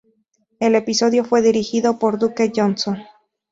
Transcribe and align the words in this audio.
El 0.59 0.73
episodio 0.73 1.23
fue 1.23 1.43
dirigido 1.43 1.99
por 1.99 2.17
Duke 2.17 2.51
Johnson. 2.55 3.03